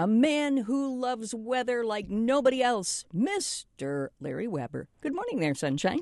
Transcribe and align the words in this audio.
a 0.00 0.06
man 0.06 0.56
who 0.56 0.98
loves 0.98 1.34
weather 1.34 1.84
like 1.84 2.08
nobody 2.08 2.62
else, 2.62 3.04
Mr. 3.14 4.08
Larry 4.18 4.48
Weber. 4.48 4.88
Good 5.02 5.14
morning 5.14 5.40
there, 5.40 5.54
sunshine. 5.54 6.00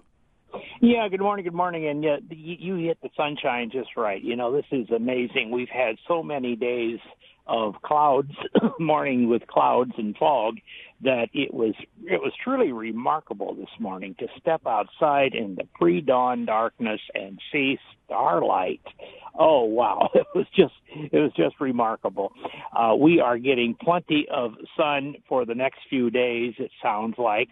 Yeah, 0.81 1.09
good 1.09 1.21
morning, 1.21 1.45
good 1.45 1.53
morning. 1.53 1.89
And 1.89 2.05
uh, 2.05 2.19
yeah, 2.31 2.55
you 2.61 2.77
hit 2.77 2.99
the 3.03 3.09
sunshine 3.17 3.71
just 3.73 3.97
right. 3.97 4.23
You 4.23 4.37
know, 4.37 4.53
this 4.53 4.67
is 4.71 4.89
amazing. 4.95 5.51
We've 5.51 5.69
had 5.69 5.97
so 6.07 6.23
many 6.23 6.55
days 6.55 7.01
of 7.49 7.75
clouds, 7.83 8.31
morning 8.79 9.29
with 9.29 9.45
clouds 9.49 9.91
and 9.99 10.17
fog, 10.17 10.59
that 11.03 11.29
it 11.33 11.53
was 11.53 11.75
it 12.05 12.21
was 12.21 12.33
truly 12.43 12.73
remarkable 12.73 13.55
this 13.55 13.69
morning 13.79 14.15
to 14.19 14.27
step 14.41 14.63
outside 14.67 15.35
in 15.35 15.55
the 15.55 15.65
pre-dawn 15.75 16.45
darkness 16.45 17.01
and 17.15 17.39
see 17.53 17.79
starlight. 18.07 18.81
Oh 19.39 19.65
wow, 19.65 20.09
it 20.15 20.27
was 20.35 20.47
just 20.57 20.73
it 20.93 21.17
was 21.17 21.33
just 21.37 21.61
remarkable. 21.61 22.33
Uh, 22.77 22.95
we 22.97 23.21
are 23.21 23.39
getting 23.39 23.77
plenty 23.81 24.27
of 24.33 24.53
sun 24.77 25.15
for 25.29 25.45
the 25.45 25.55
next 25.55 25.79
few 25.89 26.11
days. 26.11 26.55
It 26.59 26.71
sounds 26.83 27.15
like, 27.19 27.51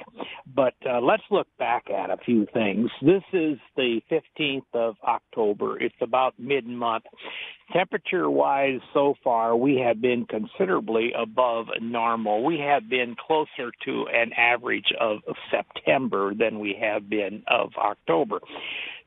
but 0.53 0.75
uh, 0.89 1.01
let's 1.01 1.23
look 1.31 1.47
back 1.59 1.85
at 1.91 2.11
a 2.11 2.17
few 2.25 2.47
things. 2.53 2.91
This 3.03 3.23
is 3.33 3.59
the 3.77 4.01
15th 4.11 4.65
of 4.75 4.97
October. 5.07 5.79
It's 5.81 5.95
about 6.01 6.35
mid-month. 6.39 7.05
Temperature 7.73 8.31
wise, 8.31 8.81
so 8.95 9.15
far, 9.25 9.57
we 9.57 9.77
have 9.77 10.01
been 10.01 10.25
considerably 10.27 11.13
above 11.19 11.67
normal. 11.81 12.45
We 12.45 12.59
have 12.61 12.89
been 12.89 13.17
closer 13.37 13.71
to 13.85 14.07
an 14.13 14.33
average 14.37 14.93
of 15.01 15.19
September 15.51 16.33
than 16.35 16.59
we 16.59 16.77
have 16.81 17.09
been 17.09 17.43
of 17.49 17.71
October. 17.77 18.41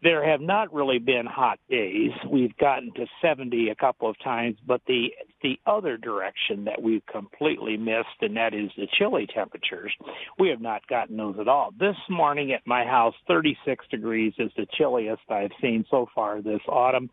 There 0.02 0.26
have 0.26 0.40
not 0.40 0.74
really 0.74 1.00
been 1.00 1.26
hot 1.26 1.60
days. 1.70 2.12
We've 2.30 2.56
gotten 2.58 2.94
to 2.94 3.06
70 3.22 3.70
a 3.70 3.76
couple 3.76 4.10
of 4.10 4.16
times, 4.24 4.56
but 4.66 4.82
the 4.88 5.10
the 5.42 5.58
other 5.66 5.98
direction 5.98 6.66
that 6.66 6.82
we've 6.82 7.06
completely 7.06 7.78
missed, 7.78 8.08
and 8.22 8.36
that 8.36 8.54
is 8.54 8.70
the 8.78 8.88
chilly 8.98 9.26
temperatures. 9.34 9.94
We 10.38 10.50
have 10.50 10.60
not 10.60 10.86
gotten 10.88 11.16
those 11.16 11.36
at 11.40 11.48
all. 11.48 11.72
This 11.80 11.96
morning 12.10 12.52
at 12.52 12.62
my 12.66 12.84
house, 12.84 13.14
36 13.28 13.86
degrees 13.90 14.34
is 14.38 14.52
the 14.58 14.68
chilliest 14.78 15.22
I've 15.30 15.52
seen 15.62 15.86
so 15.90 16.08
far 16.14 16.42
this 16.42 16.60
autumn. 16.68 17.10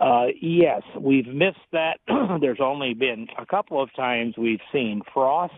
Uh, 0.00 0.26
yes, 0.40 0.82
we've 0.98 1.26
missed 1.26 1.58
that. 1.72 1.98
There's 2.40 2.60
only 2.60 2.94
been 2.94 3.26
a 3.38 3.44
couple 3.44 3.82
of 3.82 3.94
times 3.94 4.34
we've 4.38 4.60
seen 4.72 5.02
frost 5.12 5.52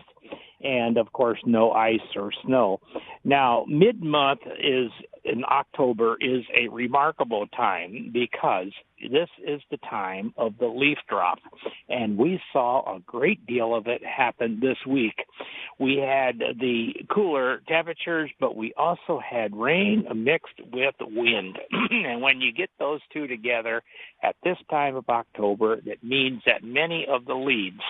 and 0.63 0.97
of 0.97 1.11
course 1.13 1.39
no 1.45 1.71
ice 1.71 1.99
or 2.15 2.31
snow. 2.45 2.79
Now, 3.23 3.65
mid 3.67 4.01
month 4.01 4.41
is 4.59 4.91
in 5.23 5.43
October 5.45 6.17
is 6.19 6.43
a 6.55 6.67
remarkable 6.69 7.47
time 7.47 8.09
because 8.11 8.71
this 9.11 9.29
is 9.45 9.61
the 9.69 9.77
time 9.77 10.33
of 10.37 10.53
the 10.59 10.67
leaf 10.67 10.97
drop 11.07 11.39
and 11.89 12.17
we 12.17 12.41
saw 12.51 12.95
a 12.95 12.99
great 13.01 13.45
deal 13.45 13.75
of 13.75 13.87
it 13.87 14.01
happen 14.03 14.59
this 14.59 14.77
week. 14.87 15.13
We 15.79 15.97
had 15.97 16.39
the 16.59 16.93
cooler 17.13 17.61
temperatures, 17.67 18.31
but 18.39 18.55
we 18.55 18.73
also 18.77 19.19
had 19.19 19.55
rain 19.55 20.05
mixed 20.15 20.59
with 20.71 20.95
wind. 21.01 21.57
and 21.91 22.21
when 22.21 22.41
you 22.41 22.51
get 22.51 22.69
those 22.79 23.01
two 23.13 23.27
together 23.27 23.83
at 24.23 24.35
this 24.43 24.57
time 24.69 24.95
of 24.95 25.07
October, 25.09 25.81
that 25.81 26.03
means 26.03 26.41
that 26.45 26.63
many 26.63 27.05
of 27.07 27.25
the 27.25 27.35
leaves 27.35 27.81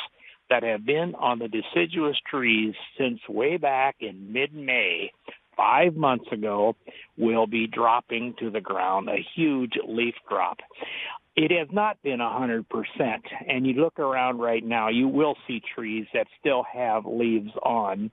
that 0.52 0.64
have 0.64 0.86
been 0.86 1.16
on 1.16 1.40
the 1.40 1.48
deciduous 1.48 2.18
trees 2.30 2.76
since 2.98 3.20
way 3.28 3.58
back 3.58 3.96
in 4.02 4.32
mid 4.32 4.54
May, 4.54 5.12
five 5.56 5.96
months 5.96 6.26
ago, 6.32 6.76
will 7.18 7.48
be 7.48 7.68
dropping 7.68 8.36
to 8.40 8.52
the 8.52 8.62
ground, 8.62 9.10
a 9.10 9.26
huge 9.36 9.74
leaf 9.88 10.14
drop. 10.30 10.58
It 11.38 11.52
has 11.52 11.70
not 11.72 12.02
been 12.04 12.20
a 12.20 12.26
100%, 12.26 12.66
and 13.48 13.66
you 13.66 13.76
look 13.76 13.98
around 13.98 14.40
right 14.40 14.64
now, 14.64 14.90
you 14.90 15.08
will 15.08 15.38
see 15.48 15.62
trees 15.74 16.06
that 16.14 16.28
still 16.38 16.64
have 16.64 17.06
leaves 17.06 17.52
on. 17.64 18.12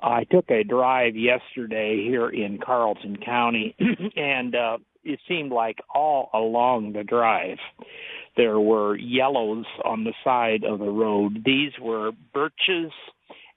I 0.00 0.22
took 0.24 0.48
a 0.50 0.62
drive 0.62 1.16
yesterday 1.16 2.04
here 2.04 2.28
in 2.28 2.58
Carlton 2.64 3.16
County, 3.16 3.74
and 4.16 4.54
uh, 4.54 4.78
it 5.02 5.18
seemed 5.26 5.50
like 5.50 5.78
all 5.92 6.30
along 6.32 6.92
the 6.92 7.02
drive 7.02 7.58
there 8.36 8.60
were 8.60 8.96
yellows 8.96 9.66
on 9.84 10.04
the 10.04 10.14
side 10.24 10.64
of 10.64 10.78
the 10.78 10.90
road. 10.90 11.42
These 11.44 11.72
were 11.80 12.12
birches 12.32 12.92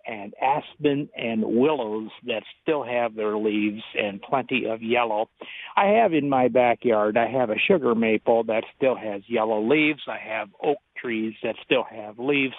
and 0.06 0.34
aspen 0.42 1.10
and 1.16 1.44
willows 1.44 2.10
that 2.26 2.44
still 2.62 2.84
have 2.84 3.16
their 3.16 3.38
leaves 3.38 3.82
and 3.98 4.22
plenty 4.22 4.66
of 4.66 4.82
yellow. 4.82 5.30
I 5.78 5.86
have 5.86 6.14
in 6.14 6.30
my 6.30 6.50
backyard, 6.50 7.18
I 7.18 7.28
have 7.30 7.50
a 7.50 7.58
sugar 7.68 7.96
maple 7.96 8.44
that 8.46 8.66
still 8.76 8.96
has 8.96 9.22
yellow 9.28 9.62
leaves. 9.62 10.02
I 10.08 10.18
have 10.18 10.50
oak 10.62 10.78
trees 11.04 11.34
that 11.44 11.56
still 11.66 11.84
have 11.84 12.18
leaves. 12.20 12.54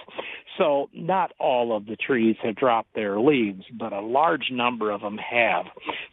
So 0.58 0.88
not 0.92 1.32
all 1.38 1.76
of 1.76 1.86
the 1.86 1.96
trees 1.96 2.36
have 2.42 2.56
dropped 2.56 2.94
their 2.94 3.18
leaves, 3.18 3.64
but 3.78 3.92
a 3.92 4.00
large 4.00 4.50
number 4.52 4.90
of 4.90 5.00
them 5.00 5.18
have. 5.18 5.66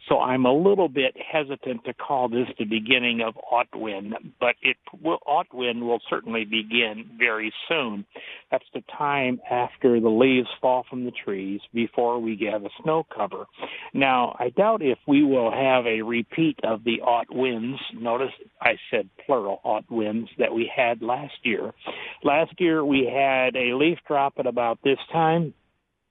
So 0.08 0.20
I'm 0.20 0.46
a 0.46 0.52
little 0.52 0.88
bit 0.88 1.14
hesitant 1.16 1.84
to 1.84 1.94
call 1.94 2.28
this 2.28 2.48
the 2.58 2.64
beginning 2.64 3.20
of 3.20 3.34
Aut-win, 3.50 4.14
but 4.40 4.56
it 4.62 4.76
will, 5.02 5.18
Aut-win 5.26 5.86
will 5.86 6.00
certainly 6.08 6.44
begin 6.44 7.10
very 7.18 7.52
soon. 7.68 8.04
That's 8.50 8.64
the 8.74 8.82
time 8.96 9.40
after 9.50 10.00
the 10.00 10.08
leaves 10.08 10.48
fall 10.60 10.84
from 10.88 11.04
the 11.04 11.12
trees 11.24 11.60
before 11.72 12.20
we 12.20 12.36
get 12.36 12.54
a 12.54 12.68
snow 12.82 13.06
cover. 13.14 13.46
Now, 13.94 14.36
I 14.38 14.48
doubt 14.50 14.82
if 14.82 14.98
we 15.06 15.22
will 15.24 15.50
have 15.50 15.86
a 15.86 16.02
repeat 16.02 16.58
of 16.64 16.84
the 16.84 17.00
Aut-wins. 17.00 17.78
Notice 17.94 18.32
I 18.60 18.72
said 18.90 19.08
plural 19.24 19.60
Aut-wins 19.64 20.28
that 20.38 20.52
we 20.52 20.70
had 20.74 21.02
last 21.02 21.34
year. 21.42 21.72
Last 22.24 22.52
year 22.58 22.84
we 22.84 23.10
had 23.12 23.56
a 23.56 23.74
leaf 23.74 23.98
drop 24.06 24.34
at 24.38 24.46
about 24.46 24.78
this 24.84 24.98
time, 25.12 25.54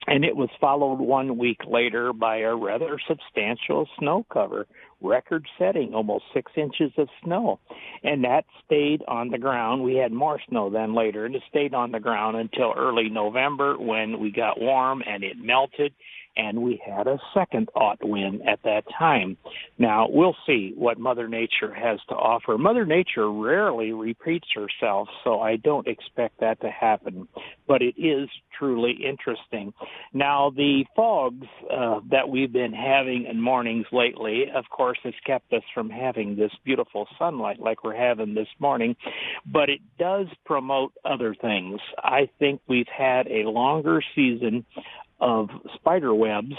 and 0.08 0.26
it 0.26 0.36
was 0.36 0.50
followed 0.60 1.00
one 1.00 1.38
week 1.38 1.60
later 1.66 2.12
by 2.12 2.40
a 2.40 2.54
rather 2.54 3.00
substantial 3.08 3.88
snow 3.98 4.26
cover, 4.32 4.68
record 5.00 5.46
setting, 5.58 5.94
almost 5.94 6.26
six 6.34 6.52
inches 6.58 6.92
of 6.98 7.08
snow. 7.24 7.60
And 8.04 8.26
that 8.26 8.44
stayed 8.66 9.04
on 9.08 9.30
the 9.30 9.38
ground. 9.38 9.84
We 9.84 9.96
had 9.96 10.12
more 10.12 10.40
snow 10.50 10.70
then 10.70 10.94
later, 10.96 11.26
and 11.26 11.36
it 11.36 11.44
stayed 11.50 11.74
on 11.74 11.92
the 11.92 12.00
ground 12.00 12.36
until 12.36 12.74
early 12.76 13.08
November 13.10 13.78
when 13.78 14.20
we 14.20 14.32
got 14.32 14.60
warm 14.60 15.02
and 15.06 15.24
it 15.24 15.38
melted 15.38 15.94
and 16.36 16.62
we 16.62 16.82
had 16.86 17.08
a 17.08 17.20
second 17.34 17.70
Aut-win 17.76 18.42
at 18.48 18.62
that 18.64 18.84
time. 18.98 19.38
Now, 19.78 20.08
we'll 20.10 20.36
see 20.46 20.74
what 20.76 21.00
Mother 21.00 21.28
Nature 21.28 21.74
has 21.74 22.00
to 22.10 22.16
offer. 22.16 22.58
Mother 22.58 22.86
Nature 22.86 23.32
rarely 23.32 23.92
repeats 23.92 24.48
herself, 24.54 25.08
so 25.24 25.42
I 25.42 25.58
don't 25.58 25.88
expect 25.88 26.40
that 26.40 26.62
to 26.62 26.70
happen, 26.70 27.28
but 27.68 27.82
it 27.82 27.96
is 27.98 28.30
truly 28.58 28.92
interesting. 28.92 29.74
Now, 30.14 30.52
the 30.56 30.86
fogs 30.96 31.48
uh, 31.72 32.00
that 32.12 32.30
we've 32.30 32.52
been 32.54 32.74
having 32.74 33.26
in 33.26 33.42
mornings 33.42 33.86
lately, 33.92 34.46
of 34.54 34.66
course, 34.70 35.00
has 35.04 35.14
kept 35.26 35.52
us 35.54 35.64
from 35.74 35.90
having 35.90 36.36
this 36.36 36.52
beautiful 36.64 37.08
sunlight 37.18 37.60
like 37.60 37.84
we're 37.84 37.96
having 37.96 38.36
this 38.36 38.48
morning, 38.60 38.96
but 39.46 39.70
it 39.70 39.82
does 39.98 40.28
promote 40.46 40.94
other 41.04 41.36
things. 41.36 41.80
I 41.98 42.30
think 42.40 42.62
we've 42.68 42.88
had 42.88 43.28
a 43.28 43.50
longer 43.50 44.02
season 44.16 44.66
of 45.22 45.50
spider 45.76 46.16
webs 46.16 46.56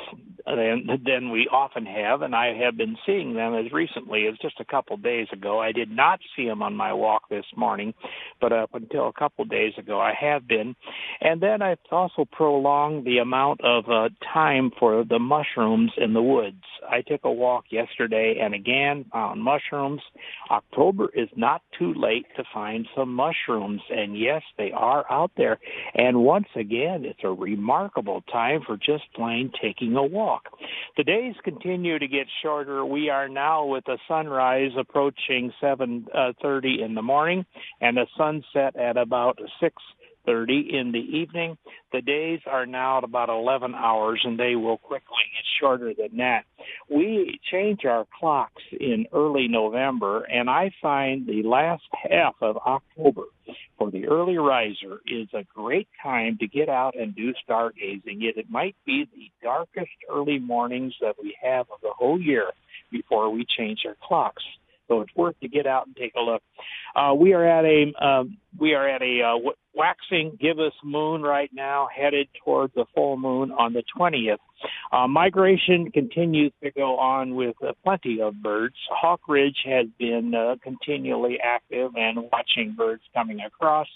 than, 0.46 0.86
than 1.04 1.30
we 1.30 1.48
often 1.50 1.84
have, 1.84 2.22
and 2.22 2.34
I 2.34 2.54
have 2.54 2.76
been 2.76 2.96
seeing 3.04 3.34
them 3.34 3.54
as 3.54 3.72
recently 3.72 4.26
as 4.28 4.38
just 4.40 4.60
a 4.60 4.64
couple 4.64 4.96
days 4.96 5.26
ago. 5.32 5.60
I 5.60 5.72
did 5.72 5.90
not 5.90 6.20
see 6.36 6.46
them 6.46 6.62
on 6.62 6.74
my 6.74 6.92
walk 6.92 7.28
this 7.28 7.44
morning, 7.56 7.92
but 8.40 8.52
up 8.52 8.70
until 8.74 9.08
a 9.08 9.12
couple 9.12 9.44
days 9.44 9.72
ago, 9.78 10.00
I 10.00 10.14
have 10.18 10.46
been. 10.46 10.76
And 11.20 11.40
then 11.40 11.60
I've 11.60 11.78
also 11.90 12.24
prolonged 12.30 13.04
the 13.04 13.18
amount 13.18 13.60
of 13.62 13.88
uh, 13.88 14.08
time 14.32 14.70
for 14.78 15.04
the 15.04 15.18
mushrooms 15.18 15.92
in 15.96 16.12
the 16.12 16.22
woods. 16.22 16.62
I 16.88 17.02
took 17.02 17.24
a 17.24 17.32
walk 17.32 17.66
yesterday 17.70 18.38
and 18.40 18.54
again 18.54 19.06
found 19.12 19.42
mushrooms. 19.42 20.02
October 20.50 21.10
is 21.14 21.28
not 21.36 21.62
too 21.78 21.94
late 21.94 22.26
to 22.36 22.44
find 22.52 22.86
some 22.96 23.14
mushrooms, 23.14 23.80
and 23.90 24.18
yes, 24.18 24.42
they 24.58 24.70
are 24.72 25.04
out 25.10 25.32
there. 25.36 25.58
And 25.94 26.18
once 26.18 26.48
again, 26.56 27.04
it's 27.04 27.20
a 27.24 27.32
remarkable 27.32 28.22
time 28.32 28.51
time 28.52 28.62
for 28.66 28.76
just 28.76 29.04
plain 29.14 29.50
taking 29.60 29.96
a 29.96 30.04
walk. 30.04 30.48
The 30.96 31.04
days 31.04 31.34
continue 31.44 31.98
to 31.98 32.06
get 32.06 32.26
shorter. 32.42 32.84
We 32.84 33.08
are 33.10 33.28
now 33.28 33.66
with 33.66 33.84
the 33.84 33.98
sunrise 34.08 34.72
approaching 34.78 35.52
7:30 35.62 36.08
uh, 36.14 36.84
in 36.84 36.94
the 36.94 37.02
morning 37.02 37.44
and 37.80 37.96
the 37.96 38.06
sunset 38.16 38.76
at 38.76 38.96
about 38.96 39.38
6 39.60 39.82
30 40.26 40.70
in 40.72 40.92
the 40.92 40.98
evening. 40.98 41.56
The 41.92 42.02
days 42.02 42.40
are 42.46 42.66
now 42.66 42.98
at 42.98 43.04
about 43.04 43.28
11 43.28 43.74
hours 43.74 44.20
and 44.24 44.38
they 44.38 44.54
will 44.56 44.78
quickly 44.78 45.24
get 45.34 45.44
shorter 45.60 45.92
than 45.94 46.18
that. 46.18 46.44
We 46.88 47.40
change 47.50 47.84
our 47.84 48.06
clocks 48.18 48.62
in 48.72 49.06
early 49.12 49.48
November 49.48 50.22
and 50.22 50.48
I 50.48 50.70
find 50.80 51.26
the 51.26 51.42
last 51.42 51.84
half 52.10 52.34
of 52.40 52.56
October 52.58 53.24
for 53.78 53.90
the 53.90 54.06
early 54.06 54.38
riser 54.38 55.00
is 55.06 55.28
a 55.34 55.44
great 55.54 55.88
time 56.02 56.38
to 56.38 56.46
get 56.46 56.68
out 56.68 56.94
and 56.94 57.14
do 57.14 57.32
stargazing. 57.48 58.20
Yet 58.20 58.36
it 58.36 58.48
might 58.48 58.76
be 58.86 59.08
the 59.12 59.30
darkest 59.42 59.90
early 60.10 60.38
mornings 60.38 60.94
that 61.00 61.16
we 61.20 61.36
have 61.42 61.66
of 61.72 61.80
the 61.82 61.92
whole 61.96 62.20
year 62.20 62.50
before 62.90 63.30
we 63.30 63.44
change 63.44 63.80
our 63.86 63.96
clocks. 64.02 64.44
So 64.88 65.00
it's 65.00 65.14
worth 65.16 65.38
to 65.40 65.48
get 65.48 65.66
out 65.66 65.86
and 65.86 65.96
take 65.96 66.12
a 66.16 66.20
look. 66.20 66.42
Uh, 66.94 67.14
we 67.14 67.32
are 67.32 67.44
at 67.44 67.64
a 67.64 67.92
um, 68.04 68.36
we 68.58 68.74
are 68.74 68.88
at 68.88 69.02
a 69.02 69.22
uh, 69.22 69.50
waxing 69.74 70.36
gibbous 70.40 70.74
moon 70.84 71.22
right 71.22 71.50
now, 71.52 71.88
headed 71.94 72.28
towards 72.44 72.74
the 72.74 72.84
full 72.94 73.16
moon 73.16 73.50
on 73.52 73.72
the 73.72 73.82
20th. 73.98 74.36
Uh, 74.92 75.08
migration 75.08 75.90
continues 75.90 76.52
to 76.62 76.70
go 76.70 76.98
on 76.98 77.34
with 77.34 77.56
uh, 77.66 77.72
plenty 77.82 78.20
of 78.20 78.34
birds. 78.42 78.76
Hawk 78.90 79.20
Ridge 79.26 79.56
has 79.64 79.86
been 79.98 80.34
uh, 80.34 80.56
continually 80.62 81.38
active 81.42 81.92
and 81.96 82.18
watching 82.30 82.74
birds 82.76 83.02
coming 83.14 83.40
across. 83.40 83.88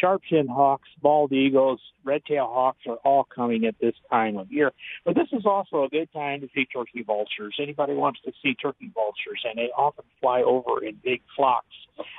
Sharp-shinned 0.00 0.48
hawks, 0.48 0.88
bald 1.02 1.32
eagles, 1.32 1.80
red-tailed 2.04 2.48
hawks 2.48 2.78
are 2.88 2.98
all 3.04 3.24
coming 3.24 3.66
at 3.66 3.74
this 3.80 3.94
time 4.10 4.38
of 4.38 4.50
year. 4.50 4.72
But 5.04 5.16
this 5.16 5.28
is 5.32 5.44
also 5.44 5.84
a 5.84 5.88
good 5.88 6.10
time 6.12 6.40
to 6.40 6.48
see 6.54 6.64
turkey 6.66 7.02
vultures. 7.02 7.56
Anybody 7.60 7.94
wants 7.94 8.20
to 8.24 8.32
see 8.42 8.54
turkey 8.54 8.90
vultures, 8.94 9.42
and 9.44 9.58
they 9.58 9.70
often 9.76 10.04
fly 10.20 10.42
over 10.42 10.82
in 10.84 10.96
big 11.04 11.22
flocks. 11.36 11.66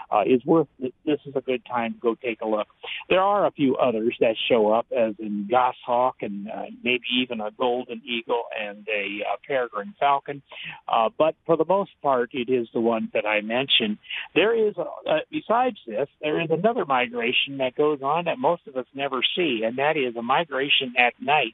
Uh, 0.09 0.21
is 0.25 0.43
worth. 0.45 0.67
This 0.79 1.19
is 1.25 1.35
a 1.35 1.41
good 1.41 1.65
time 1.65 1.93
to 1.93 1.99
go 1.99 2.15
take 2.15 2.39
a 2.41 2.47
look. 2.47 2.67
There 3.09 3.21
are 3.21 3.45
a 3.45 3.51
few 3.51 3.75
others 3.75 4.15
that 4.21 4.35
show 4.49 4.71
up, 4.71 4.87
as 4.95 5.15
in 5.19 5.47
goshawk 5.51 6.15
and 6.21 6.47
uh, 6.49 6.67
maybe 6.83 7.03
even 7.21 7.41
a 7.41 7.51
golden 7.51 8.01
eagle 8.05 8.43
and 8.57 8.87
a 8.87 9.23
uh, 9.25 9.35
peregrine 9.45 9.93
falcon. 9.99 10.41
Uh, 10.87 11.09
but 11.17 11.35
for 11.45 11.57
the 11.57 11.65
most 11.65 11.91
part, 12.01 12.29
it 12.33 12.49
is 12.49 12.67
the 12.73 12.79
ones 12.79 13.09
that 13.13 13.25
I 13.25 13.41
mentioned. 13.41 13.97
There 14.33 14.55
is, 14.55 14.75
a, 14.77 14.81
uh, 14.81 15.19
besides 15.31 15.77
this, 15.85 16.07
there 16.21 16.39
is 16.39 16.49
another 16.51 16.85
migration 16.85 17.57
that 17.57 17.75
goes 17.75 18.01
on 18.01 18.25
that 18.25 18.39
most 18.39 18.67
of 18.67 18.77
us 18.77 18.85
never 18.93 19.21
see, 19.35 19.63
and 19.65 19.77
that 19.77 19.97
is 19.97 20.15
a 20.15 20.21
migration 20.21 20.93
at 20.97 21.13
night 21.21 21.53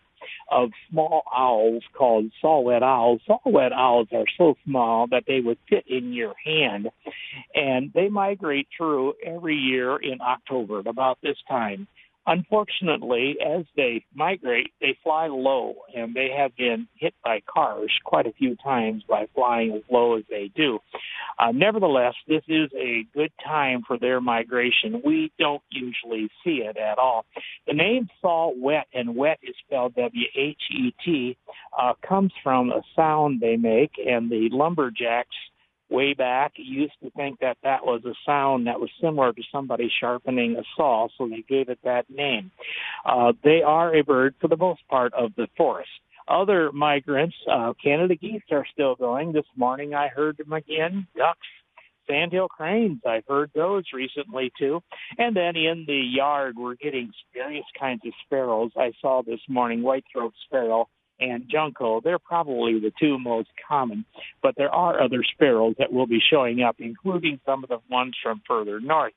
of 0.51 0.69
small 0.89 1.23
owls 1.35 1.83
called 1.93 2.31
saw-whet 2.41 2.83
owls. 2.83 3.21
Saw-whet 3.25 3.73
owls 3.73 4.07
are 4.11 4.25
so 4.37 4.55
small 4.65 5.07
that 5.07 5.23
they 5.27 5.39
would 5.41 5.57
fit 5.69 5.85
in 5.87 6.13
your 6.13 6.33
hand, 6.45 6.89
and 7.55 7.91
they 7.93 8.09
migrate 8.09 8.67
through 8.75 9.13
every 9.25 9.55
year 9.55 9.97
in 9.97 10.21
October 10.21 10.79
at 10.79 10.87
about 10.87 11.17
this 11.21 11.37
time. 11.47 11.87
Unfortunately, 12.25 13.35
as 13.45 13.65
they 13.75 14.05
migrate, 14.15 14.71
they 14.79 14.97
fly 15.03 15.27
low, 15.27 15.75
and 15.93 16.13
they 16.15 16.29
have 16.29 16.55
been 16.55 16.87
hit 16.95 17.13
by 17.21 17.41
cars 17.53 17.91
quite 18.05 18.25
a 18.25 18.31
few 18.31 18.55
times 18.63 19.03
by 19.09 19.27
flying 19.35 19.73
as 19.73 19.81
low 19.91 20.15
as 20.17 20.23
they 20.29 20.49
do. 20.55 20.79
Uh, 21.37 21.51
nevertheless, 21.51 22.13
this 22.25 22.43
is 22.47 22.69
a 22.77 23.05
good 23.13 23.31
time 23.43 23.83
for 23.85 23.97
their 23.97 24.21
migration. 24.21 25.01
We 25.03 25.33
don't 25.37 25.63
usually 25.69 26.29
see 26.45 26.61
it 26.63 26.77
at 26.77 26.97
all. 26.97 27.25
The 27.67 27.73
name 27.73 28.07
saw-whet, 28.21 28.87
and 28.93 29.17
wet 29.17 29.39
is 29.43 29.55
spelled 29.65 29.95
W-H-E-T, 29.95 31.37
uh, 31.77 31.93
comes 32.07 32.31
from 32.41 32.71
a 32.71 32.83
sound 32.95 33.41
they 33.41 33.57
make, 33.57 33.91
and 33.97 34.31
the 34.31 34.47
lumberjacks 34.49 35.35
way 35.93 36.13
back 36.13 36.53
used 36.55 36.93
to 37.03 37.09
think 37.11 37.39
that 37.39 37.57
that 37.63 37.85
was 37.85 38.01
a 38.05 38.15
sound 38.25 38.67
that 38.67 38.79
was 38.79 38.89
similar 38.99 39.31
to 39.31 39.41
somebody 39.51 39.89
sharpening 40.01 40.57
a 40.57 40.63
saw, 40.75 41.07
so 41.17 41.29
they 41.29 41.43
gave 41.47 41.69
it 41.69 41.79
that 41.83 42.09
name. 42.09 42.51
Uh, 43.05 43.31
they 43.43 43.61
are 43.61 43.95
a 43.95 44.03
bird 44.03 44.33
for 44.41 44.47
the 44.47 44.57
most 44.57 44.81
part 44.89 45.13
of 45.13 45.31
the 45.37 45.47
forest. 45.55 45.89
Other 46.27 46.71
migrants, 46.71 47.35
uh, 47.51 47.73
Canada 47.83 48.15
geese 48.15 48.41
are 48.51 48.65
still 48.73 48.95
going. 48.95 49.33
This 49.33 49.45
morning 49.55 49.93
I 49.93 50.07
heard 50.07 50.37
them 50.37 50.53
again. 50.53 51.05
Ducks, 51.15 51.47
sandhill 52.09 52.47
cranes, 52.47 53.01
I've 53.07 53.27
heard 53.27 53.51
those 53.53 53.83
recently 53.93 54.51
too. 54.57 54.81
And 55.17 55.35
then 55.35 55.55
in 55.55 55.83
the 55.85 56.01
yard, 56.19 56.55
we're 56.57 56.75
getting 56.75 57.11
various 57.33 57.65
kinds 57.79 58.01
of 58.05 58.13
sparrows. 58.25 58.71
I 58.77 58.93
saw 59.01 59.21
this 59.21 59.41
morning 59.47 59.83
white-throat 59.83 60.33
sparrow 60.45 60.87
and 61.19 61.45
junco. 61.49 62.01
They're 62.01 62.19
probably 62.19 62.79
the 62.79 62.91
two 62.99 63.19
most 63.19 63.49
common, 63.67 64.05
but 64.41 64.55
there 64.57 64.73
are 64.73 65.01
other 65.01 65.23
sparrows 65.23 65.75
that 65.79 65.91
will 65.91 66.07
be 66.07 66.19
showing 66.31 66.61
up, 66.61 66.77
including 66.79 67.39
some 67.45 67.63
of 67.63 67.69
the 67.69 67.79
ones 67.89 68.15
from 68.21 68.41
further 68.47 68.79
north. 68.79 69.13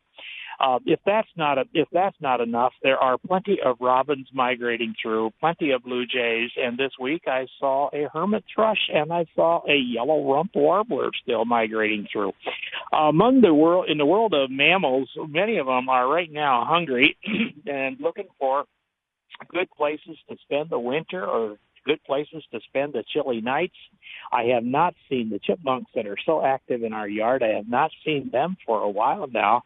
Uh, 0.59 0.79
if 0.87 0.99
that's 1.05 1.29
not 1.37 1.59
a, 1.59 1.65
if 1.75 1.87
that's 1.93 2.17
not 2.21 2.41
enough, 2.41 2.73
there 2.83 2.97
are 2.97 3.19
plenty 3.19 3.59
of 3.63 3.77
robins 3.81 4.27
migrating 4.33 4.95
through, 5.01 5.31
plenty 5.39 5.71
of 5.71 5.83
blue 5.83 6.07
jays, 6.07 6.51
and 6.57 6.79
this 6.79 6.93
week 6.99 7.23
I 7.27 7.47
saw 7.59 7.91
a 7.93 8.09
hermit 8.13 8.45
thrush 8.55 8.89
and 8.93 9.13
I 9.13 9.27
saw 9.35 9.61
a 9.69 9.77
yellow 9.77 10.33
rump 10.33 10.53
warbler 10.55 11.11
still 11.23 11.45
migrating 11.45 12.07
through. 12.11 12.33
Uh, 12.93 13.09
among 13.09 13.43
the 13.43 13.53
world 13.53 13.87
in 13.91 13.99
the 13.99 14.07
world 14.07 14.33
of 14.33 14.51
mammals, 14.51 15.11
many 15.29 15.59
of 15.59 15.67
them 15.67 15.89
are 15.91 16.09
right 16.09 16.33
now 16.33 16.65
hungry 16.67 17.19
and 17.67 17.99
looking 18.01 18.29
for 18.39 18.65
good 19.49 19.71
places 19.77 20.17
to 20.31 20.37
spend 20.43 20.71
the 20.71 20.79
winter 20.79 21.25
or 21.27 21.59
good 21.87 22.03
places 22.05 22.45
to 22.53 22.61
spend 22.69 22.93
the 22.93 23.05
chilly 23.13 23.41
nights. 23.41 23.77
I 24.33 24.45
have 24.55 24.65
not 24.65 24.95
seen 25.09 25.31
the 25.31 25.39
chipmunks 25.39 25.91
that 25.95 26.07
are 26.07 26.17
so 26.27 26.45
active 26.45 26.83
in 26.83 26.93
our 26.93 27.09
yard. 27.09 27.43
I 27.43 27.57
have 27.57 27.69
not 27.69 27.91
seen 28.05 28.31
them 28.33 28.57
for 28.67 28.83
a 28.83 28.91
while 28.91 29.27
now. 29.33 29.63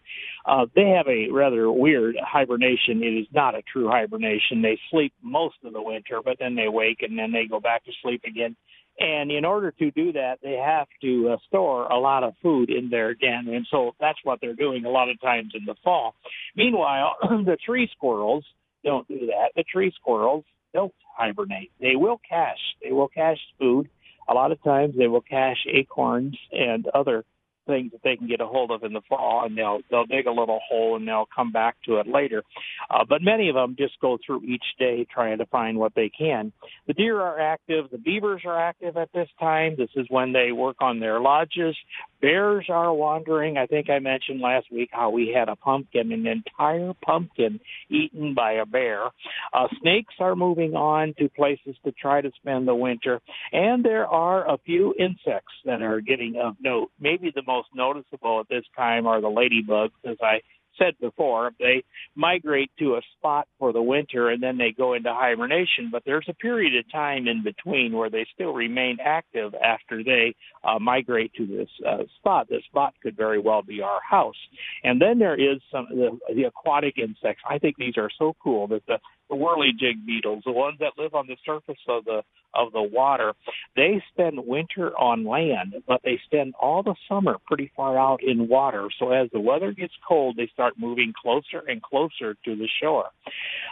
Uh, 0.46 0.66
they 0.74 0.90
have 0.96 1.08
a 1.08 1.30
rather 1.32 1.72
weird 1.72 2.16
hibernation. 2.22 3.02
It 3.02 3.18
is 3.18 3.26
not 3.32 3.54
a 3.54 3.62
true 3.62 3.88
hibernation. 3.88 4.62
They 4.62 4.78
sleep 4.90 5.12
most 5.22 5.56
of 5.64 5.72
the 5.72 5.82
winter, 5.82 6.20
but 6.24 6.36
then 6.38 6.54
they 6.54 6.68
wake 6.68 7.02
and 7.02 7.18
then 7.18 7.32
they 7.32 7.46
go 7.48 7.58
back 7.58 7.84
to 7.86 7.92
sleep 8.02 8.22
again. 8.26 8.54
And 8.98 9.30
in 9.30 9.46
order 9.46 9.70
to 9.70 9.90
do 9.92 10.12
that, 10.12 10.40
they 10.42 10.60
have 10.62 10.86
to 11.00 11.30
uh, 11.30 11.36
store 11.48 11.86
a 11.86 11.98
lot 11.98 12.22
of 12.22 12.34
food 12.42 12.68
in 12.68 12.90
their 12.90 13.14
den. 13.14 13.48
And 13.48 13.66
so 13.70 13.92
that's 13.98 14.18
what 14.24 14.40
they're 14.42 14.54
doing 14.54 14.84
a 14.84 14.90
lot 14.90 15.08
of 15.08 15.18
times 15.22 15.52
in 15.54 15.64
the 15.64 15.74
fall. 15.82 16.14
Meanwhile, 16.54 17.16
the 17.22 17.56
tree 17.64 17.88
squirrels 17.92 18.44
don't 18.84 19.08
do 19.08 19.26
that. 19.26 19.52
The 19.56 19.64
tree 19.64 19.92
squirrels 19.98 20.44
don't 20.72 20.92
hibernate. 21.16 21.70
They 21.80 21.96
will 21.96 22.20
cache. 22.28 22.76
They 22.82 22.92
will 22.92 23.08
cache 23.08 23.40
food. 23.58 23.88
A 24.28 24.34
lot 24.34 24.52
of 24.52 24.62
times 24.62 24.94
they 24.96 25.08
will 25.08 25.22
cache 25.22 25.66
acorns 25.72 26.36
and 26.52 26.86
other 26.88 27.24
things 27.66 27.92
that 27.92 28.02
they 28.02 28.16
can 28.16 28.26
get 28.26 28.40
a 28.40 28.46
hold 28.46 28.70
of 28.70 28.82
in 28.82 28.92
the 28.92 29.00
fall, 29.08 29.44
and 29.44 29.56
they'll 29.56 29.80
they'll 29.90 30.06
dig 30.06 30.26
a 30.26 30.30
little 30.30 30.60
hole 30.68 30.96
and 30.96 31.06
they'll 31.06 31.28
come 31.34 31.52
back 31.52 31.76
to 31.86 31.96
it 31.98 32.06
later. 32.06 32.42
Uh, 32.90 33.04
but 33.08 33.22
many 33.22 33.48
of 33.48 33.54
them 33.54 33.76
just 33.78 33.98
go 34.00 34.18
through 34.24 34.42
each 34.44 34.64
day 34.78 35.06
trying 35.12 35.38
to 35.38 35.46
find 35.46 35.78
what 35.78 35.94
they 35.94 36.10
can. 36.10 36.52
The 36.86 36.94
deer 36.94 37.20
are 37.20 37.38
active. 37.38 37.86
The 37.90 37.98
beavers 37.98 38.42
are 38.44 38.58
active 38.58 38.96
at 38.96 39.12
this 39.12 39.28
time. 39.38 39.76
This 39.76 39.90
is 39.96 40.06
when 40.08 40.32
they 40.32 40.52
work 40.52 40.76
on 40.80 41.00
their 41.00 41.20
lodges. 41.20 41.76
Bears 42.20 42.66
are 42.68 42.92
wandering. 42.92 43.56
I 43.56 43.66
think 43.66 43.88
I 43.88 43.98
mentioned 43.98 44.40
last 44.40 44.66
week 44.70 44.90
how 44.92 45.10
we 45.10 45.32
had 45.34 45.48
a 45.48 45.56
pumpkin, 45.56 46.12
an 46.12 46.26
entire 46.26 46.92
pumpkin 47.04 47.60
eaten 47.88 48.34
by 48.34 48.52
a 48.52 48.66
bear. 48.66 49.06
Uh, 49.52 49.68
snakes 49.80 50.14
are 50.20 50.36
moving 50.36 50.74
on 50.74 51.14
to 51.18 51.28
places 51.30 51.76
to 51.84 51.92
try 51.92 52.20
to 52.20 52.30
spend 52.36 52.68
the 52.68 52.74
winter, 52.74 53.20
and 53.52 53.84
there 53.84 54.06
are 54.06 54.48
a 54.48 54.58
few 54.58 54.94
insects 54.98 55.52
that 55.64 55.82
are 55.82 56.00
getting 56.00 56.36
of 56.42 56.56
note. 56.60 56.90
Maybe 57.00 57.32
the 57.34 57.42
most 57.46 57.68
noticeable 57.74 58.40
at 58.40 58.48
this 58.48 58.64
time 58.76 59.06
are 59.06 59.20
the 59.20 59.28
ladybugs, 59.28 59.90
as 60.04 60.16
I 60.22 60.40
said 60.78 60.94
before, 61.00 61.52
they 61.58 61.84
migrate 62.14 62.70
to 62.78 62.94
a 62.94 63.00
spot 63.16 63.48
for 63.58 63.72
the 63.72 63.82
winter 63.82 64.30
and 64.30 64.42
then 64.42 64.58
they 64.58 64.72
go 64.76 64.94
into 64.94 65.12
hibernation. 65.12 65.88
But 65.90 66.02
there's 66.04 66.26
a 66.28 66.34
period 66.34 66.76
of 66.76 66.90
time 66.90 67.28
in 67.28 67.42
between 67.42 67.92
where 67.92 68.10
they 68.10 68.26
still 68.34 68.52
remain 68.52 68.98
active 69.04 69.54
after 69.54 70.02
they 70.02 70.34
uh, 70.64 70.78
migrate 70.78 71.32
to 71.34 71.46
this 71.46 71.68
uh, 71.86 72.04
spot. 72.18 72.48
This 72.48 72.64
spot 72.64 72.94
could 73.02 73.16
very 73.16 73.38
well 73.38 73.62
be 73.62 73.82
our 73.82 74.00
house. 74.08 74.36
And 74.84 75.00
then 75.00 75.18
there 75.18 75.34
is 75.34 75.60
some 75.70 75.86
the, 75.90 76.18
the 76.34 76.44
aquatic 76.44 76.98
insects. 76.98 77.42
I 77.48 77.58
think 77.58 77.76
these 77.76 77.96
are 77.96 78.10
so 78.18 78.34
cool 78.42 78.66
that 78.68 78.86
the 78.86 78.98
the 79.30 79.36
whirligig 79.36 80.04
beetles, 80.04 80.42
the 80.44 80.52
ones 80.52 80.78
that 80.80 80.92
live 80.98 81.14
on 81.14 81.26
the 81.26 81.36
surface 81.46 81.80
of 81.88 82.04
the 82.04 82.22
of 82.52 82.72
the 82.72 82.82
water, 82.82 83.32
they 83.76 84.02
spend 84.12 84.38
winter 84.44 84.90
on 84.98 85.24
land, 85.24 85.74
but 85.86 86.00
they 86.02 86.18
spend 86.24 86.52
all 86.60 86.82
the 86.82 86.96
summer 87.08 87.36
pretty 87.46 87.70
far 87.76 87.96
out 87.96 88.20
in 88.22 88.48
water. 88.48 88.88
So 88.98 89.12
as 89.12 89.28
the 89.32 89.38
weather 89.38 89.72
gets 89.72 89.92
cold, 90.06 90.36
they 90.36 90.48
start 90.52 90.74
moving 90.76 91.12
closer 91.20 91.62
and 91.68 91.80
closer 91.80 92.34
to 92.44 92.56
the 92.56 92.68
shore. 92.82 93.06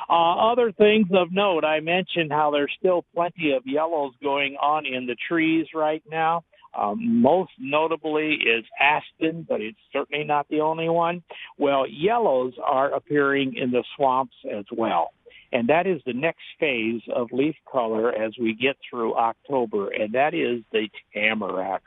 Uh, 0.08 0.52
other 0.52 0.70
things 0.70 1.08
of 1.12 1.32
note, 1.32 1.64
I 1.64 1.80
mentioned 1.80 2.30
how 2.30 2.52
there's 2.52 2.72
still 2.78 3.04
plenty 3.14 3.52
of 3.52 3.64
yellows 3.66 4.12
going 4.22 4.54
on 4.62 4.86
in 4.86 5.06
the 5.06 5.16
trees 5.28 5.66
right 5.74 6.02
now. 6.08 6.44
Um, 6.78 7.22
most 7.22 7.50
notably 7.58 8.34
is 8.34 8.64
aspen, 8.78 9.46
but 9.48 9.60
it's 9.60 9.78
certainly 9.92 10.24
not 10.24 10.46
the 10.48 10.60
only 10.60 10.88
one. 10.88 11.22
Well, 11.56 11.86
yellows 11.88 12.52
are 12.62 12.92
appearing 12.92 13.54
in 13.56 13.70
the 13.70 13.82
swamps 13.96 14.36
as 14.50 14.64
well. 14.70 15.10
And 15.52 15.68
that 15.68 15.86
is 15.86 16.02
the 16.04 16.12
next 16.12 16.42
phase 16.60 17.00
of 17.14 17.32
leaf 17.32 17.56
color 17.70 18.12
as 18.12 18.32
we 18.38 18.54
get 18.54 18.76
through 18.88 19.14
October, 19.14 19.88
and 19.88 20.12
that 20.12 20.34
is 20.34 20.62
the 20.72 20.88
tamaracks. 21.16 21.80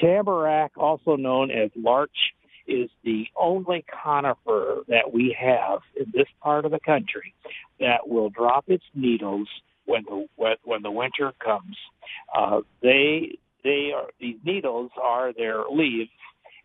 Tamarack, 0.00 0.70
also 0.76 1.16
known 1.16 1.50
as 1.50 1.70
larch, 1.76 2.34
is 2.66 2.90
the 3.04 3.26
only 3.36 3.84
conifer 4.02 4.82
that 4.88 5.12
we 5.12 5.36
have 5.38 5.80
in 5.94 6.10
this 6.12 6.26
part 6.42 6.64
of 6.64 6.72
the 6.72 6.80
country 6.80 7.34
that 7.80 8.08
will 8.08 8.30
drop 8.30 8.64
its 8.68 8.84
needles 8.94 9.48
when 9.84 10.04
the 10.04 10.56
when 10.64 10.82
the 10.82 10.90
winter 10.90 11.32
comes. 11.42 11.76
Uh, 12.34 12.60
they 12.82 13.38
they 13.62 13.92
are 13.94 14.08
these 14.20 14.38
needles 14.44 14.90
are 15.00 15.32
their 15.32 15.64
leaves 15.70 16.10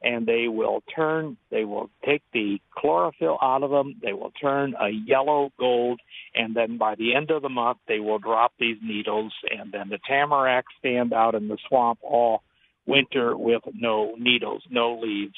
and 0.01 0.25
they 0.25 0.47
will 0.47 0.81
turn, 0.95 1.37
they 1.49 1.63
will 1.63 1.89
take 2.05 2.23
the 2.33 2.59
chlorophyll 2.75 3.37
out 3.41 3.63
of 3.63 3.69
them, 3.69 3.95
they 4.01 4.13
will 4.13 4.31
turn 4.41 4.73
a 4.79 4.89
yellow 4.89 5.51
gold, 5.59 5.99
and 6.35 6.55
then 6.55 6.77
by 6.77 6.95
the 6.95 7.15
end 7.15 7.31
of 7.31 7.41
the 7.41 7.49
month, 7.49 7.77
they 7.87 7.99
will 7.99 8.19
drop 8.19 8.53
these 8.59 8.77
needles, 8.83 9.33
and 9.49 9.71
then 9.71 9.89
the 9.89 9.99
tamaracks 10.09 10.63
stand 10.79 11.13
out 11.13 11.35
in 11.35 11.47
the 11.47 11.57
swamp 11.67 11.99
all 12.01 12.41
winter 12.85 13.37
with 13.37 13.61
no 13.73 14.15
needles, 14.17 14.63
no 14.69 14.99
leaves. 14.99 15.35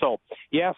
So, 0.00 0.18
yes, 0.50 0.74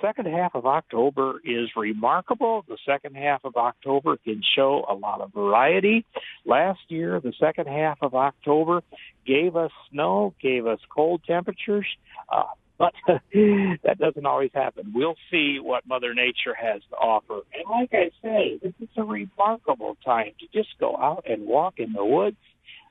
second 0.00 0.26
half 0.26 0.54
of 0.54 0.66
October 0.66 1.40
is 1.44 1.68
remarkable. 1.76 2.64
The 2.68 2.78
second 2.86 3.16
half 3.16 3.44
of 3.44 3.56
October 3.56 4.16
can 4.16 4.42
show 4.56 4.84
a 4.88 4.94
lot 4.94 5.20
of 5.20 5.32
variety. 5.32 6.04
Last 6.44 6.80
year, 6.88 7.20
the 7.20 7.32
second 7.38 7.68
half 7.68 7.98
of 8.02 8.14
October 8.14 8.82
gave 9.26 9.56
us 9.56 9.70
snow, 9.90 10.34
gave 10.42 10.66
us 10.66 10.80
cold 10.94 11.22
temperatures. 11.26 11.86
Uh, 12.28 12.44
but 12.82 12.94
that 13.06 13.98
doesn't 13.98 14.26
always 14.26 14.50
happen. 14.52 14.92
We'll 14.92 15.14
see 15.30 15.58
what 15.62 15.86
Mother 15.86 16.14
Nature 16.14 16.54
has 16.60 16.82
to 16.90 16.96
offer. 16.96 17.42
And 17.54 17.70
like 17.70 17.90
I 17.92 18.10
say, 18.20 18.58
this 18.60 18.72
is 18.80 18.88
a 18.96 19.04
remarkable 19.04 19.96
time 20.04 20.32
to 20.40 20.46
just 20.52 20.70
go 20.80 20.96
out 20.96 21.24
and 21.28 21.46
walk 21.46 21.74
in 21.78 21.92
the 21.92 22.04
woods. 22.04 22.36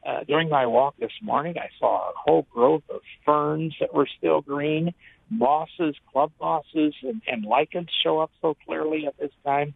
Uh, 0.07 0.23
during 0.25 0.49
my 0.49 0.65
walk 0.65 0.95
this 0.97 1.11
morning, 1.21 1.55
I 1.57 1.67
saw 1.77 2.09
a 2.09 2.13
whole 2.15 2.47
growth 2.53 2.83
of 2.89 3.01
ferns 3.25 3.75
that 3.81 3.93
were 3.93 4.07
still 4.17 4.39
green, 4.39 4.93
mosses, 5.29 5.95
club 6.11 6.31
mosses, 6.39 6.95
and, 7.03 7.21
and 7.27 7.43
lichens 7.43 7.89
show 8.01 8.19
up 8.19 8.31
so 8.41 8.55
clearly 8.65 9.05
at 9.05 9.17
this 9.19 9.31
time. 9.45 9.73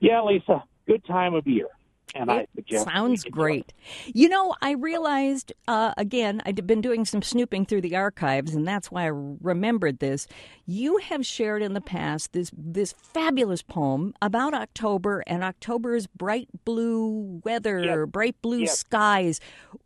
Yeah, 0.00 0.20
Lisa, 0.22 0.64
good 0.86 1.04
time 1.06 1.34
of 1.34 1.46
year. 1.46 1.68
And 2.14 2.30
it 2.30 2.48
I 2.72 2.76
sounds 2.76 3.24
great. 3.24 3.72
You 4.06 4.28
know, 4.28 4.54
I 4.62 4.72
realized 4.72 5.52
uh, 5.66 5.92
again, 5.96 6.42
I'd 6.46 6.66
been 6.66 6.80
doing 6.80 7.04
some 7.04 7.22
snooping 7.22 7.66
through 7.66 7.82
the 7.82 7.96
archives, 7.96 8.54
and 8.54 8.66
that's 8.66 8.90
why 8.90 9.04
I 9.04 9.10
remembered 9.12 9.98
this. 9.98 10.26
You 10.66 10.98
have 10.98 11.24
shared 11.26 11.62
in 11.62 11.74
the 11.74 11.80
past 11.80 12.32
this 12.32 12.50
this 12.56 12.92
fabulous 12.92 13.62
poem 13.62 14.14
about 14.22 14.54
October 14.54 15.22
and 15.26 15.44
October's 15.44 16.06
bright 16.06 16.48
blue 16.64 17.40
weather, 17.44 17.80
yep. 17.80 18.08
bright 18.08 18.40
blue 18.42 18.60
yep. 18.60 18.70
skies. 18.70 19.40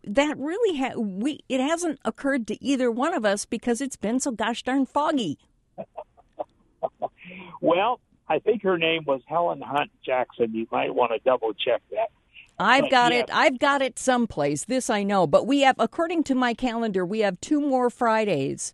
That 0.04 0.36
really 0.38 0.78
ha- 0.78 0.98
we 0.98 1.40
it 1.48 1.60
hasn't 1.60 1.98
occurred 2.04 2.46
to 2.48 2.64
either 2.64 2.90
one 2.90 3.14
of 3.14 3.24
us 3.24 3.44
because 3.44 3.80
it's 3.80 3.96
been 3.96 4.20
so 4.20 4.30
gosh 4.30 4.62
darn 4.62 4.86
foggy. 4.86 5.38
well, 7.60 8.00
I 8.32 8.38
think 8.38 8.62
her 8.62 8.78
name 8.78 9.04
was 9.06 9.20
Helen 9.26 9.60
Hunt 9.60 9.90
Jackson. 10.02 10.54
You 10.54 10.66
might 10.72 10.94
want 10.94 11.12
to 11.12 11.18
double 11.18 11.52
check 11.52 11.82
that. 11.90 12.08
I've 12.58 12.90
got 12.90 13.12
it. 13.12 13.28
I've 13.30 13.58
got 13.58 13.82
it 13.82 13.98
someplace. 13.98 14.64
This 14.64 14.88
I 14.88 15.02
know. 15.02 15.26
But 15.26 15.46
we 15.46 15.60
have, 15.60 15.76
according 15.78 16.24
to 16.24 16.34
my 16.34 16.54
calendar, 16.54 17.04
we 17.04 17.20
have 17.20 17.38
two 17.42 17.60
more 17.60 17.90
Fridays. 17.90 18.72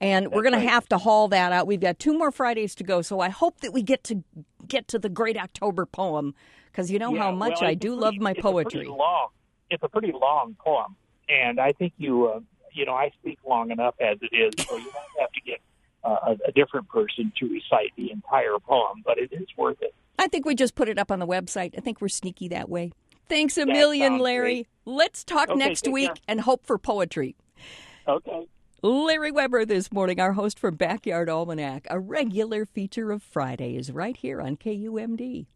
And 0.00 0.32
we're 0.32 0.42
going 0.42 0.54
right. 0.54 0.62
to 0.62 0.68
have 0.68 0.88
to 0.88 0.98
haul 0.98 1.28
that 1.28 1.52
out. 1.52 1.68
We've 1.68 1.80
got 1.80 2.00
two 2.00 2.18
more 2.18 2.32
Fridays 2.32 2.74
to 2.74 2.84
go. 2.84 3.00
So 3.00 3.20
I 3.20 3.28
hope 3.28 3.60
that 3.60 3.72
we 3.72 3.82
get 3.82 4.02
to 4.04 4.24
get 4.66 4.88
to 4.88 4.98
the 4.98 5.08
great 5.08 5.36
October 5.36 5.86
poem 5.86 6.34
because 6.72 6.90
you 6.90 6.98
know 6.98 7.14
yeah, 7.14 7.22
how 7.22 7.30
much 7.30 7.60
well, 7.60 7.70
I 7.70 7.74
do 7.74 7.90
pretty, 7.90 8.02
love 8.02 8.14
my 8.16 8.32
it's 8.32 8.40
poetry. 8.40 8.86
A 8.86 8.92
long, 8.92 9.28
it's 9.70 9.82
a 9.84 9.88
pretty 9.88 10.12
long 10.12 10.56
poem. 10.58 10.96
And 11.28 11.60
I 11.60 11.72
think 11.72 11.92
you, 11.96 12.26
uh, 12.26 12.40
you 12.72 12.84
know, 12.84 12.94
I 12.94 13.10
speak 13.20 13.38
long 13.48 13.70
enough 13.70 13.94
as 14.00 14.18
it 14.20 14.36
is. 14.36 14.66
So 14.66 14.76
you 14.76 14.84
might 14.84 15.20
have 15.20 15.32
to 15.32 15.40
get 15.40 15.55
a, 16.26 16.32
a 16.46 16.52
different 16.52 16.88
person 16.88 17.32
to 17.38 17.46
recite 17.46 17.92
the 17.96 18.10
entire 18.10 18.58
poem, 18.66 19.02
but 19.04 19.18
it 19.18 19.32
is 19.32 19.46
worth 19.56 19.80
it. 19.80 19.94
I 20.18 20.28
think 20.28 20.44
we 20.44 20.54
just 20.54 20.74
put 20.74 20.88
it 20.88 20.98
up 20.98 21.10
on 21.10 21.18
the 21.18 21.26
website. 21.26 21.74
I 21.76 21.80
think 21.80 22.00
we're 22.00 22.08
sneaky 22.08 22.48
that 22.48 22.68
way. 22.68 22.92
Thanks 23.28 23.56
a 23.58 23.66
million, 23.66 24.18
Larry. 24.18 24.54
Great. 24.54 24.68
Let's 24.84 25.24
talk 25.24 25.48
okay, 25.48 25.58
next 25.58 25.88
week 25.88 26.08
care. 26.08 26.16
and 26.28 26.40
hope 26.40 26.64
for 26.64 26.78
poetry. 26.78 27.36
Okay. 28.06 28.46
Larry 28.82 29.32
Weber 29.32 29.64
this 29.64 29.90
morning, 29.90 30.20
our 30.20 30.32
host 30.32 30.58
for 30.58 30.70
Backyard 30.70 31.28
Almanac, 31.28 31.86
a 31.90 31.98
regular 31.98 32.64
feature 32.66 33.10
of 33.10 33.22
Fridays 33.22 33.90
right 33.90 34.16
here 34.16 34.40
on 34.40 34.56
KUMD. 34.56 35.46